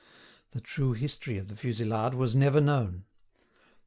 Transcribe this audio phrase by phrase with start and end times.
[0.53, 3.03] The true history of the fusillade was never known.